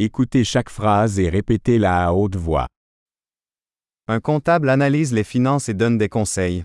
Écoutez 0.00 0.44
chaque 0.44 0.70
phrase 0.70 1.18
et 1.18 1.28
répétez-la 1.28 2.06
à 2.06 2.12
haute 2.12 2.36
voix. 2.36 2.68
Un 4.06 4.20
comptable 4.20 4.68
analyse 4.70 5.12
les 5.12 5.24
finances 5.24 5.68
et 5.68 5.74
donne 5.74 5.98
des 5.98 6.08
conseils. 6.08 6.62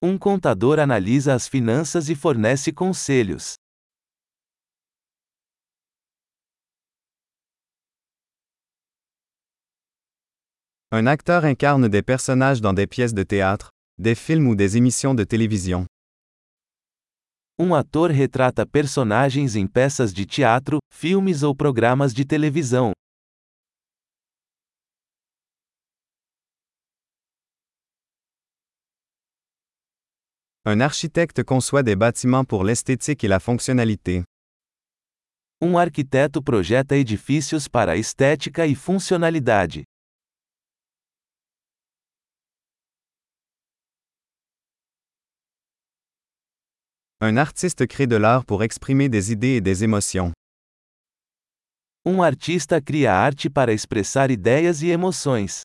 Um 0.00 0.16
contador 0.16 0.78
analisa 0.78 1.34
as 1.34 1.48
finanças 1.48 2.08
e 2.08 2.14
fornece 2.14 2.72
conselhos. 2.72 3.56
Un 10.92 11.08
acteur 11.08 11.44
incarne 11.44 11.88
des 11.88 12.02
personnages 12.02 12.60
dans 12.60 12.74
des 12.74 12.86
pièces 12.86 13.12
de 13.12 13.24
théâtre, 13.24 13.70
des 13.98 14.14
films 14.14 14.46
ou 14.46 14.54
des 14.54 14.76
émissions 14.76 15.14
de 15.14 15.24
télévision. 15.24 15.84
Um 17.60 17.74
ator 17.74 18.12
retrata 18.12 18.64
personagens 18.64 19.56
em 19.56 19.66
peças 19.66 20.14
de 20.14 20.24
teatro, 20.24 20.78
filmes 20.94 21.42
ou 21.42 21.52
programas 21.52 22.14
de 22.14 22.24
televisão. 22.24 22.92
Un 30.64 30.80
architecte 30.80 31.42
conçoit 31.42 31.82
des 31.82 31.96
bâtiments 31.96 32.44
pour 32.44 32.62
l'esthétique 32.62 33.24
et 33.24 33.28
la 33.28 33.40
fonctionnalité. 33.40 34.22
Um 35.60 35.76
arquiteto 35.76 36.40
projeta 36.40 36.96
edifícios 36.96 37.66
para 37.66 37.92
a 37.92 37.96
estética 37.96 38.68
e 38.68 38.76
funcionalidade. 38.76 39.82
Un 47.20 47.36
artiste 47.36 47.84
crée 47.88 48.06
de 48.06 48.14
l'art 48.14 48.44
pour 48.44 48.62
exprimer 48.62 49.08
des 49.08 49.32
idées 49.32 49.56
et 49.56 49.60
des 49.60 49.82
émotions. 49.82 50.32
Um 52.04 52.22
artista 52.22 52.80
cria 52.80 53.12
arte 53.12 53.50
para 53.50 53.72
expressar 53.72 54.30
ideias 54.30 54.82
e 54.82 54.92
emoções. 54.92 55.62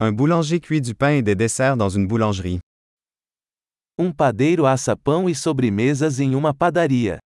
Un 0.00 0.10
boulanger 0.10 0.58
cuit 0.58 0.80
du 0.80 0.96
pain 0.96 1.12
et 1.18 1.22
des 1.22 1.36
desserts 1.36 1.76
dans 1.76 1.88
une 1.88 2.08
boulangerie. 2.08 2.58
Um 3.96 4.12
padeiro 4.12 4.66
assa 4.66 4.96
pão 4.96 5.28
e 5.28 5.34
sobremesas 5.34 6.18
em 6.18 6.34
uma 6.34 6.52
padaria. 6.52 7.20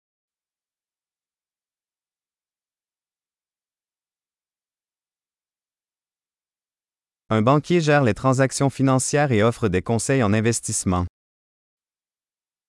Un 7.33 7.41
banquier 7.41 7.79
gère 7.79 8.03
les 8.03 8.13
transactions 8.13 8.69
financières 8.69 9.31
et 9.31 9.41
offre 9.41 9.69
des 9.69 9.81
conseils 9.81 10.21
en 10.21 10.33
investissement. 10.33 11.05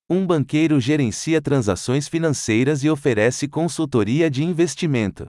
Um 0.08 0.24
banqueiro 0.24 0.78
gerencia 0.78 1.41
transações 1.41 2.08
financeiras 2.08 2.84
e 2.84 2.88
oferece 2.88 3.48
consultoria 3.48 4.30
de 4.30 4.44
investimento. 4.44 5.27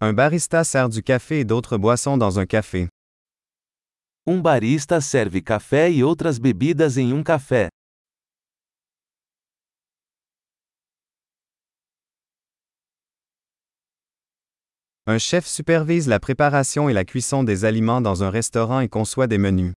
Un 0.00 0.12
barista 0.12 0.62
sert 0.62 0.90
du 0.90 1.02
café 1.02 1.40
et 1.40 1.44
d'autres 1.44 1.78
boissons 1.78 2.16
dans 2.16 2.38
un 2.38 2.46
café. 2.46 2.86
Um 4.24 4.40
barista 4.40 5.00
serve 5.00 5.42
café 5.42 5.90
e 5.90 6.04
outras 6.04 6.38
bebidas 6.38 6.96
em 6.96 7.12
um 7.12 7.24
café. 7.24 7.68
Un 15.10 15.18
chef 15.18 15.46
supervise 15.46 16.06
la 16.06 16.20
préparation 16.20 16.90
et 16.90 16.92
la 16.92 17.02
cuisson 17.02 17.42
des 17.42 17.64
aliments 17.64 18.02
dans 18.02 18.22
un 18.22 18.28
restaurant 18.28 18.80
et 18.80 18.90
conçoit 18.90 19.26
des 19.26 19.38
menus. 19.38 19.72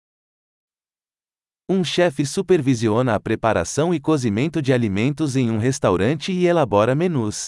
Um 1.70 1.86
chefe 1.86 2.26
supervisiona 2.26 3.16
a 3.16 3.20
preparação 3.22 3.94
e 3.94 4.00
cozimento 4.02 4.62
de 4.62 4.74
alimentos 4.74 5.38
em 5.38 5.50
um 5.50 5.58
restaurante 5.58 6.34
e 6.34 6.46
elabora 6.46 6.96
menus. 6.96 7.46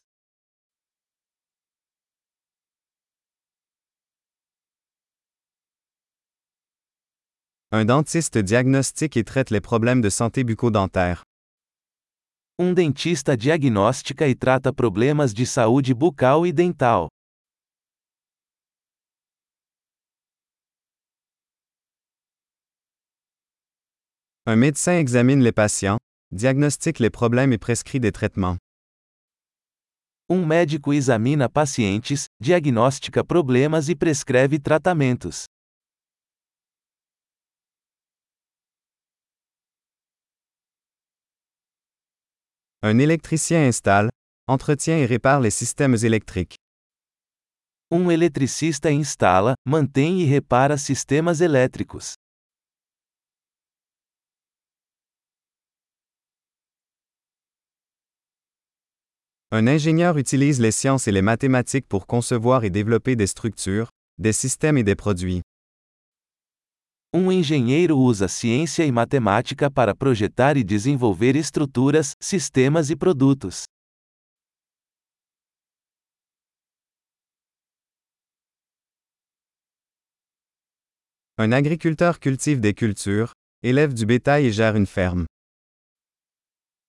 Un 7.74 7.84
dentiste 7.84 8.42
diagnostique 8.42 9.18
et 9.18 9.26
traite 9.26 9.52
les 9.52 9.60
problèmes 9.60 10.00
de 10.00 10.10
santé 10.10 10.46
bucco-dentaire. 10.46 11.20
Um 12.58 12.74
dentista 12.74 13.36
diagnostica 13.36 14.26
e 14.26 14.34
trata 14.34 14.72
problemas 14.72 15.34
de 15.34 15.46
saúde 15.46 15.94
bucal 15.94 16.48
e 16.48 16.54
dental. 16.54 17.10
Un 24.46 24.58
médecin 24.58 25.00
examine 25.00 25.42
les 25.42 25.54
patients, 25.54 26.00
diagnostique 26.34 27.00
les 27.00 27.10
problèmes 27.10 27.54
et 27.54 27.58
prescrit 27.58 28.02
des 28.02 28.12
traitements. 28.12 28.58
Um 30.30 30.46
médico 30.46 30.92
examina 30.92 31.48
pacientes, 31.48 32.26
diagnostica 32.42 33.24
problemas 33.24 33.88
e 33.88 33.96
prescreve 33.96 34.60
tratamentos. 34.60 35.46
Un 42.82 43.00
électricien 43.00 43.66
installe, 43.66 44.10
entretient 44.46 44.98
et 44.98 45.06
répare 45.06 45.40
les 45.40 45.52
systèmes 45.52 45.96
électriques. 46.04 46.56
Um 47.90 48.12
eletricista 48.12 48.92
instala, 48.92 49.54
mantém 49.66 50.22
e 50.22 50.26
repara 50.26 50.78
sistemas 50.78 51.40
elétricos. 51.40 52.16
Un 59.56 59.68
ingénieur 59.68 60.18
utilise 60.18 60.60
les 60.60 60.72
sciences 60.72 61.08
et 61.08 61.12
les 61.12 61.22
mathématiques 61.22 61.88
pour 61.88 62.08
concevoir 62.08 62.64
et 62.64 62.72
développer 62.72 63.16
des 63.16 63.28
structures, 63.28 63.88
des 64.18 64.34
systèmes 64.34 64.80
et 64.80 64.84
des 64.84 64.96
produits. 64.96 65.44
Um 67.14 67.30
engenheiro 67.32 68.10
usa 68.10 68.28
ciência 68.28 68.84
e 68.84 68.92
matemática 68.92 69.70
para 69.70 69.94
projetar 69.94 70.58
e 70.58 70.64
desenvolver 70.64 71.36
estruturas, 71.36 72.14
sistemas 72.20 72.90
e 72.90 72.96
produtos. 72.96 73.66
Un 81.38 81.52
agriculteur 81.52 82.20
cultive 82.20 82.60
des 82.60 82.74
cultures, 82.74 83.34
élève 83.62 83.94
du 83.94 84.08
bétail 84.08 84.48
et 84.48 84.52
gère 84.52 84.76
une 84.76 84.88
ferme. 84.88 85.28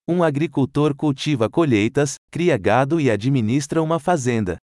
Um 0.07 0.23
agricultor 0.23 0.95
cultiva 0.95 1.49
colheitas, 1.49 2.17
cria 2.31 2.59
gado 2.59 3.01
e 3.01 3.11
administra 3.11 3.83
uma 3.83 3.99
fazenda. 3.99 4.59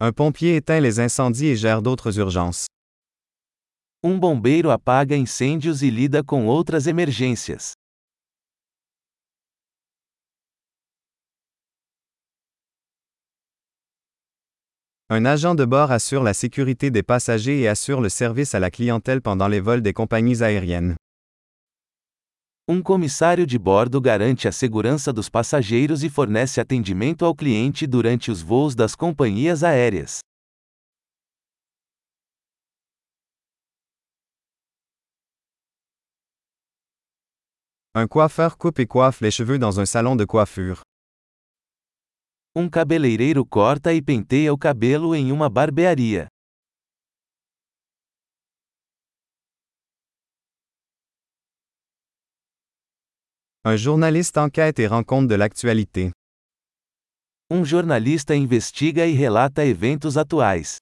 Un 0.00 0.10
pompier 0.10 0.56
éteint 0.56 0.80
les 0.80 0.98
incendies 0.98 1.48
et 1.48 1.56
gère 1.56 1.82
d'autres 1.82 2.16
urgences. 2.16 2.64
Um 4.02 4.18
bombeiro 4.18 4.70
apaga 4.70 5.14
incêndios 5.14 5.82
e 5.82 5.90
lida 5.90 6.24
com 6.24 6.46
outras 6.46 6.86
emergências. 6.86 7.72
Un 15.10 15.24
agent 15.24 15.54
de 15.54 15.64
bord 15.64 15.90
assure 15.90 16.22
la 16.22 16.34
sécurité 16.34 16.90
des 16.90 17.02
passagers 17.02 17.62
et 17.62 17.68
assure 17.68 18.02
le 18.02 18.10
service 18.10 18.54
à 18.54 18.60
la 18.60 18.70
clientèle 18.70 19.22
pendant 19.22 19.48
les 19.48 19.58
vols 19.58 19.80
des 19.80 19.94
compagnies 19.94 20.42
aériennes. 20.42 20.96
Um 22.68 22.82
comissário 22.82 23.46
de 23.46 23.56
bordo 23.56 24.02
garante 24.02 24.46
a 24.46 24.52
segurança 24.52 25.10
dos 25.10 25.30
passageiros 25.30 26.04
e 26.04 26.10
fornece 26.10 26.60
atendimento 26.60 27.24
ao 27.24 27.34
cliente 27.34 27.86
durante 27.86 28.30
os 28.30 28.42
voos 28.42 28.74
das 28.74 28.94
companhias 28.94 29.64
aéreas. 29.64 30.20
Un 37.94 38.06
coiffeur 38.06 38.58
coupe 38.58 38.80
et 38.80 38.86
coiffe 38.86 39.22
les 39.22 39.30
cheveux 39.30 39.58
dans 39.58 39.80
un 39.80 39.86
salon 39.86 40.14
de 40.16 40.26
coiffure. 40.26 40.82
Um 42.54 42.68
cabeleireiro 42.68 43.44
corta 43.46 43.92
e 43.92 44.02
penteia 44.02 44.52
o 44.52 44.58
cabelo 44.58 45.14
em 45.14 45.30
uma 45.30 45.48
barbearia. 45.50 46.28
Un 53.64 53.76
journaliste 53.76 54.38
enquête 54.38 54.78
et 54.78 54.86
rend 54.86 55.04
compte 55.04 55.28
de 55.28 55.34
l'actualité. 55.34 56.10
Um 57.50 57.64
jornalista 57.64 58.34
investiga 58.34 59.06
e 59.06 59.12
relata 59.12 59.64
eventos 59.64 60.16
atuais. 60.16 60.78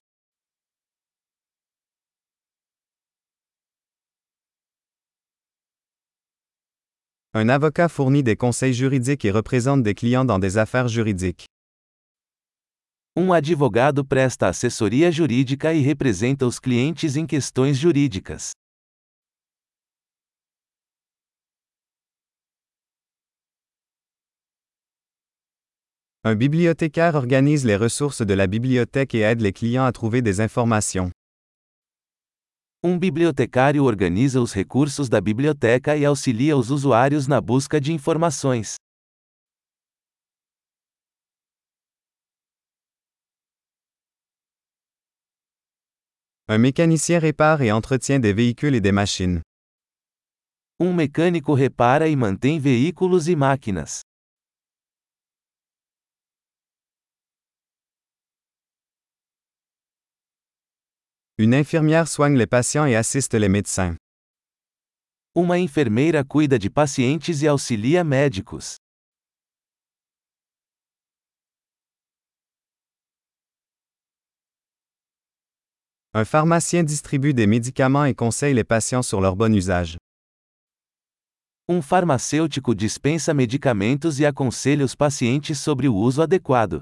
Un 7.33 7.49
avocat 7.49 7.89
fournit 7.89 8.23
des 8.23 8.37
conseils 8.37 8.73
juridiques 8.73 9.25
et 9.25 9.31
représente 9.31 9.83
des 9.83 9.93
clients 9.93 10.25
dans 10.25 10.39
des 10.39 10.57
affaires 10.57 10.87
juridiques. 10.87 11.45
Um 13.19 13.33
advogado 13.33 14.05
presta 14.05 14.47
assessoria 14.47 15.11
jurídica 15.11 15.73
e 15.73 15.81
representa 15.81 16.45
os 16.45 16.59
clientes 16.59 17.15
em 17.15 17.25
questões 17.25 17.75
jurídicas. 17.75 18.51
Un 26.23 26.35
bibliothécaire 26.35 27.15
organise 27.17 27.65
les 27.65 27.79
ressources 27.79 28.23
de 28.23 28.35
la 28.35 28.45
bibliothèque 28.45 29.15
et 29.15 29.23
aide 29.23 29.41
les 29.41 29.51
clients 29.51 29.87
à 29.87 29.91
trouver 29.91 30.21
des 30.21 30.39
informations. 30.39 31.09
Um 32.83 32.99
bibliotecário 32.99 33.83
organiza 33.83 34.39
os 34.39 34.53
recursos 34.53 35.09
da 35.09 35.19
biblioteca 35.19 35.97
e 35.97 36.05
auxilia 36.05 36.55
os 36.55 36.69
usuários 36.69 37.25
na 37.25 37.41
busca 37.41 37.81
de 37.81 37.91
informações. 37.91 38.75
Un 46.49 46.59
mécanicien 46.59 47.19
répare 47.19 47.61
et 47.61 47.73
entretient 47.73 48.19
des 48.19 48.31
véhicules 48.31 48.73
et 48.73 48.79
des 48.79 48.93
machines. 48.93 49.41
Um 50.79 50.93
mecânico 50.93 51.53
repara 51.53 52.07
e 52.07 52.15
mantém 52.15 52.57
veículos 52.57 53.27
e 53.27 53.35
máquinas. 53.35 53.99
Une 61.37 61.53
infirmière 61.53 62.07
soigne 62.07 62.37
les 62.37 62.47
patients 62.47 62.85
et 62.85 62.95
assiste 62.95 63.33
les 63.33 63.49
médecins. 63.49 63.97
Uma 65.35 65.59
enfermeira 65.59 66.23
cuida 66.23 66.57
de 66.57 66.69
pacientes 66.69 67.41
e 67.41 67.47
auxilia 67.49 68.05
médicos. 68.05 68.77
Un 76.19 76.25
pharmacien 76.25 76.83
distribue 76.83 77.35
des 77.35 77.45
médicaments 77.45 78.05
et 78.05 78.15
conseille 78.15 78.55
les 78.55 78.63
patients 78.63 79.03
sur 79.03 79.21
leur 79.21 79.35
bon 79.35 79.53
usage. 79.53 79.97
Um 81.67 81.79
farmacêutico 81.79 82.73
dispensa 82.73 83.35
medicamentos 83.35 84.17
e 84.17 84.25
aconselha 84.25 84.83
os 84.83 84.95
pacientes 84.95 85.53
sobre 85.59 85.87
o 85.87 85.93
uso 85.93 86.23
adequado. 86.23 86.81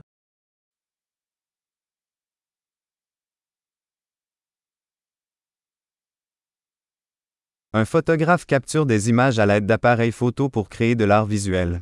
Un 7.73 7.83
photographe 7.83 8.45
capture 8.45 8.85
des 8.85 9.09
images 9.09 9.37
à 9.37 9.45
l'aide 9.45 9.65
d'appareils 9.65 10.13
photo 10.13 10.49
pour 10.49 10.69
créer 10.69 10.95
de 10.95 11.03
l'art 11.03 11.25
visuel. 11.25 11.79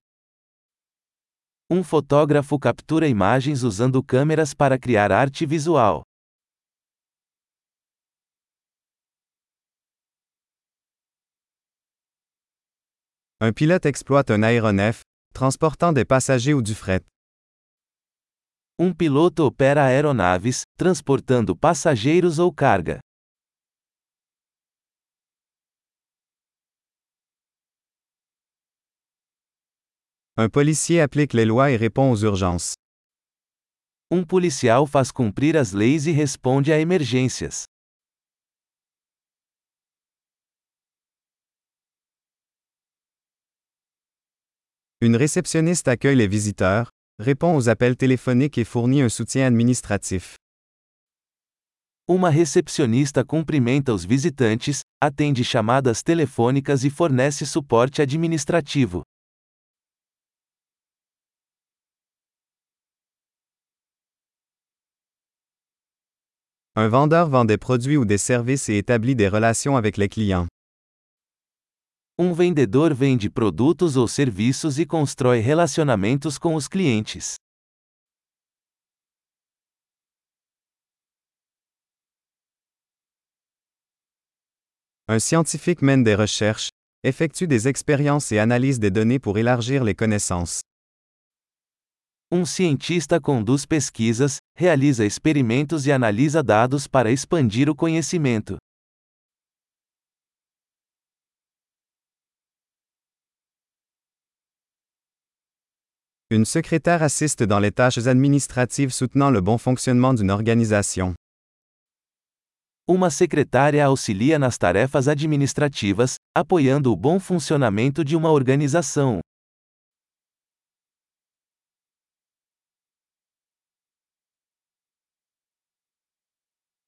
Um 1.69 1.83
fotógrafo 1.83 2.57
captura 2.57 3.07
imagens 3.07 3.61
usando 3.61 4.01
câmeras 4.01 4.55
para 4.55 4.79
criar 4.79 5.11
arte 5.11 5.45
visual. 5.45 6.01
Un 13.45 13.51
pilote 13.51 13.85
exploite 13.85 14.31
un 14.31 14.41
aéronef, 14.41 15.01
transportant 15.33 15.91
des 15.91 16.05
passagers 16.05 16.53
ou 16.53 16.61
du 16.61 16.73
fret. 16.73 17.03
Um 18.79 18.93
piloto 18.93 19.47
opera 19.47 19.89
aeronaves, 19.91 20.61
transportando 20.77 21.53
passageiros 21.53 22.39
ou 22.39 22.53
carga. 22.53 23.01
Un 30.37 30.47
policier 30.47 31.01
applique 31.01 31.33
les 31.33 31.43
lois 31.43 31.69
et 31.69 31.75
répond 31.75 32.09
aux 32.11 32.23
urgences. 32.23 32.75
Um 34.09 34.23
policial 34.23 34.87
faz 34.87 35.11
cumprir 35.11 35.57
as 35.57 35.73
leis 35.73 36.07
e 36.07 36.13
responde 36.13 36.71
a 36.71 36.79
emergências. 36.79 37.65
Une 45.05 45.17
réceptionniste 45.17 45.89
accueille 45.89 46.15
les 46.15 46.29
visiteurs, 46.29 46.89
répond 47.19 47.57
aux 47.57 47.67
appels 47.67 47.97
téléphoniques 47.97 48.57
et 48.57 48.63
fournit 48.63 49.01
un 49.01 49.09
soutien 49.09 49.45
administratif. 49.45 50.37
Uma 52.07 52.29
recepcionista 52.29 53.25
cumprimenta 53.25 53.93
os 53.93 54.05
visitantes, 54.05 54.79
atende 55.01 55.43
chamadas 55.43 56.03
telefônicas 56.03 56.85
e 56.85 56.89
fornece 56.89 57.45
suporte 57.45 58.01
administrativo. 58.01 59.03
Un 66.77 66.87
vendeur 66.87 67.27
vend 67.27 67.43
des 67.43 67.57
produits 67.57 67.97
ou 67.97 68.05
des 68.05 68.17
services 68.17 68.69
et 68.69 68.77
établit 68.77 69.15
des 69.15 69.27
relations 69.27 69.75
avec 69.75 69.97
les 69.97 70.07
clients. 70.07 70.47
Um 72.15 72.31
vendedor 72.31 72.93
vende 72.93 73.27
produtos 73.27 73.97
ou 73.97 74.07
serviços 74.07 74.77
e 74.77 74.85
constrói 74.85 75.39
relacionamentos 75.39 76.37
com 76.37 76.53
os 76.53 76.67
clientes. 76.67 77.37
Un 85.09 85.19
scientifique 85.19 85.83
mène 85.83 86.03
des 86.03 86.15
recherches, 86.15 86.69
effectue 87.03 87.47
des 87.47 87.67
expériences 87.67 88.31
et 88.31 88.37
analyse 88.37 88.77
des 88.77 88.91
données 88.91 89.19
pour 89.19 89.39
élargir 89.39 89.83
les 89.83 89.95
connaissances. 89.95 90.61
Um 92.31 92.45
cientista 92.45 93.19
conduz 93.19 93.65
pesquisas, 93.65 94.37
realiza 94.55 95.03
experimentos 95.03 95.87
e 95.87 95.91
analisa 95.91 96.43
dados 96.43 96.87
para 96.87 97.11
expandir 97.11 97.69
o 97.69 97.75
conhecimento. 97.75 98.57
Une 106.33 106.45
secrétaire 106.45 107.03
assiste 107.03 107.43
dans 107.43 107.59
les 107.59 107.71
tâches 107.71 108.07
administratives 108.07 108.89
soutenant 108.89 109.29
le 109.29 109.39
bon 109.39 109.59
fonctionnement 109.59 110.15
d'une 110.15 110.31
organisation. 110.31 111.13
Uma 112.87 113.11
secretária 113.11 113.87
auxilia 113.87 114.39
nas 114.39 114.57
tarefas 114.57 115.07
administrativas, 115.07 116.15
apoiando 116.33 116.91
o 116.91 116.95
bom 116.95 117.19
funcionamento 117.19 118.03
de 118.03 118.15
uma 118.15 118.31
organização. 118.31 119.21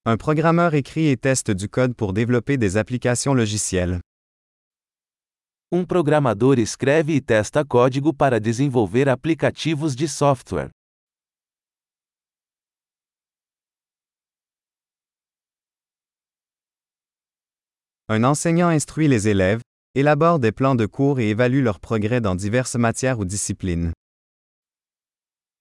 Un 0.07 0.17
programmeur 0.17 0.73
écrit 0.73 1.09
et 1.09 1.17
teste 1.17 1.51
du 1.51 1.69
code 1.69 1.93
pour 1.93 2.13
développer 2.13 2.57
des 2.57 2.77
applications 2.77 3.35
logicielles. 3.35 3.99
Um 5.77 5.83
programador 5.83 6.57
escreve 6.57 7.15
e 7.15 7.19
testa 7.19 7.65
código 7.65 8.13
para 8.13 8.39
desenvolver 8.39 9.09
aplicativos 9.09 9.93
de 9.93 10.07
software. 10.07 10.69
Un 18.07 18.23
enseignant 18.23 18.71
instruit 18.71 19.09
les 19.09 19.27
élèves, 19.27 19.59
élabore 19.93 20.39
des 20.39 20.53
plans 20.53 20.75
de 20.75 20.85
cours 20.85 21.19
et 21.19 21.27
évalue 21.27 21.61
leur 21.61 21.81
progrès 21.81 22.21
dans 22.21 22.35
diverses 22.35 22.75
matières 22.75 23.19
ou 23.19 23.25
disciplines. 23.25 23.91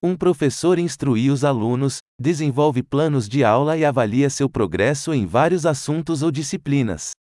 Um 0.00 0.16
professor 0.16 0.78
instrui 0.78 1.28
os 1.28 1.42
alunos, 1.42 1.98
desenvolve 2.20 2.84
planos 2.84 3.28
de 3.28 3.42
aula 3.42 3.76
e 3.76 3.84
avalia 3.84 4.30
seu 4.30 4.48
progresso 4.48 5.12
em 5.12 5.26
vários 5.26 5.66
assuntos 5.66 6.22
ou 6.22 6.30
disciplinas. 6.30 7.14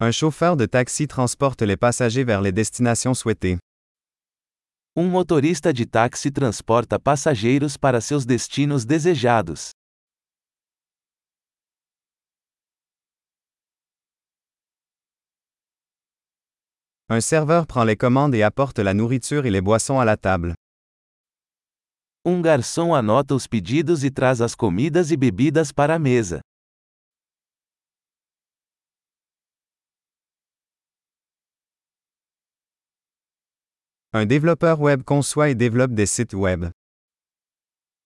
Un 0.00 0.12
chauffeur 0.12 0.56
de 0.56 0.64
taxi 0.64 1.08
transporte 1.08 1.60
les 1.62 1.76
passagers 1.76 2.22
vers 2.22 2.40
les 2.40 2.52
destinations 2.52 3.14
souhaitées. 3.14 3.58
Um 4.94 5.08
motorista 5.08 5.72
de 5.72 5.84
táxi 5.84 6.30
transporta 6.30 7.00
passageiros 7.00 7.76
para 7.76 8.00
seus 8.00 8.24
destinos 8.24 8.84
desejados. 8.84 9.72
Un 17.10 17.20
serveur 17.20 17.66
prend 17.66 17.82
les 17.82 17.96
commandes 17.96 18.36
et 18.36 18.44
apporte 18.44 18.78
la 18.78 18.94
nourriture 18.94 19.46
et 19.46 19.50
les 19.50 19.60
boissons 19.60 19.98
à 19.98 20.04
la 20.04 20.16
table. 20.16 20.54
Um 22.24 22.40
garçom 22.40 22.94
anota 22.94 23.34
os 23.34 23.48
pedidos 23.48 24.04
e 24.04 24.12
traz 24.12 24.40
as 24.40 24.54
comidas 24.54 25.10
e 25.10 25.16
bebidas 25.16 25.72
para 25.72 25.96
a 25.96 25.98
mesa. 25.98 26.40
Un 34.20 34.26
développeur 34.26 34.80
web 34.80 35.04
conçoit 35.04 35.48
et 35.48 35.54
développe 35.54 35.92
des 35.92 36.04
sites 36.06 36.34
web. 36.34 36.72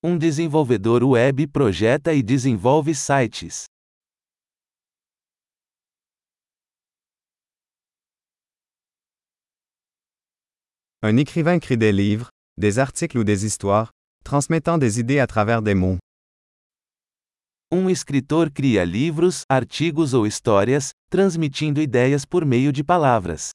Um 0.03 0.19
desenvolvedor 0.19 1.03
web 1.03 1.47
projeta 1.51 2.15
e 2.15 2.23
desenvolve 2.23 2.93
sites. 2.93 3.65
Un 11.03 11.17
écrivain 11.17 11.59
crée 11.59 11.79
des 11.79 11.93
livres, 11.93 12.29
des 12.59 12.79
articles 12.79 13.17
ou 13.17 13.25
des 13.25 13.47
histoires, 13.47 13.91
transmettant 14.23 14.77
des 14.77 15.01
idées 15.01 15.19
à 15.19 15.27
travers 15.27 15.63
des 15.63 15.75
mots. 15.75 15.97
Um 17.71 17.89
escritor 17.89 18.51
cria 18.53 18.85
livros, 18.85 19.45
artigos 19.49 20.13
ou 20.13 20.27
histórias, 20.27 20.91
transmitindo 21.11 21.81
ideias 21.81 22.27
por 22.27 22.45
meio 22.45 22.71
de 22.71 22.85
palavras. 22.85 23.53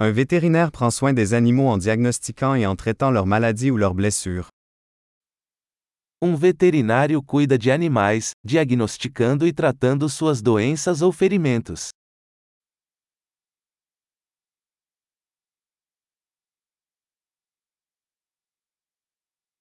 Un 0.00 0.12
vétérinaire 0.12 0.70
prend 0.70 0.92
soin 0.92 1.12
des 1.12 1.34
animaux 1.34 1.66
en 1.66 1.76
diagnostiquant 1.76 2.54
et 2.54 2.64
en 2.64 2.76
traitant 2.76 3.10
leurs 3.10 3.26
maladies 3.26 3.72
ou 3.72 3.76
leurs 3.76 3.94
blessures. 3.94 4.48
Um 6.22 6.36
veterinário 6.36 7.20
cuida 7.20 7.58
de 7.58 7.68
animais, 7.72 8.30
diagnosticando 8.44 9.44
e 9.44 9.52
tratando 9.52 10.08
suas 10.08 10.40
doenças 10.40 11.02
ou 11.02 11.10
ferimentos. 11.10 11.90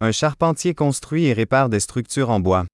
Un 0.02 0.12
charpentier 0.12 0.74
construit 0.74 1.24
et 1.24 1.32
répare 1.32 1.70
des 1.70 1.80
structures 1.80 2.28
en 2.28 2.40
bois. 2.40 2.66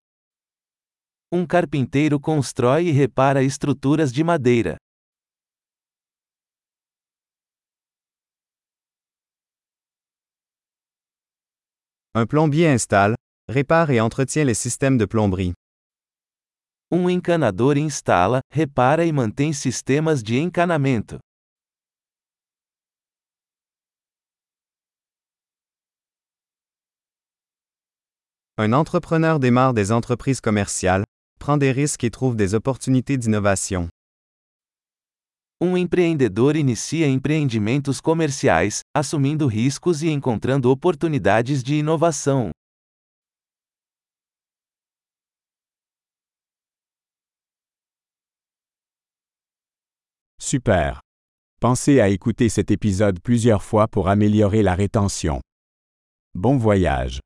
Um 1.31 1.47
carpinteiro 1.47 2.19
constrói 2.19 2.89
e 2.89 2.91
repara 2.91 3.41
estruturas 3.41 4.11
de 4.11 4.21
madeira. 4.21 4.82
Un 12.15 12.27
plombier 12.27 12.67
installe, 12.67 13.15
répare 13.49 13.89
et 13.89 13.99
entretient 13.99 14.43
les 14.43 14.53
systèmes 14.53 14.99
de 14.99 15.05
plomberie. 15.05 15.53
Um 16.91 17.09
encanador 17.09 17.75
instala, 17.75 18.39
repara 18.51 19.03
e 19.03 19.11
mantém 19.11 19.51
sistemas 19.51 20.21
de 20.21 20.37
encanamento. 20.37 21.17
Un 28.59 28.73
entrepreneur 28.73 29.39
démarre 29.39 29.73
des 29.73 29.91
entreprises 29.91 30.39
commerciales, 30.39 31.05
prend 31.39 31.57
des 31.57 31.71
risques 31.71 32.03
et 32.03 32.11
trouve 32.11 32.35
des 32.35 32.53
opportunités 32.53 33.17
d'innovation. 33.17 33.89
Um 35.65 35.77
empreendedor 35.77 36.57
inicia 36.57 37.07
empreendimentos 37.07 38.01
comerciais, 38.01 38.81
assumindo 38.93 39.47
riscos 39.47 40.03
e 40.03 40.09
encontrando 40.09 40.69
oportunidades 40.69 41.63
de 41.63 41.75
inovação. 41.75 42.51
Super. 50.37 50.99
Pensez 51.61 52.01
à 52.01 52.09
écouter 52.09 52.49
cet 52.49 52.69
épisode 52.69 53.21
plusieurs 53.21 53.63
fois 53.63 53.87
pour 53.87 54.09
améliorer 54.09 54.63
la 54.63 54.75
rétention. 54.75 55.39
Bon 56.35 56.57
voyage. 56.57 57.19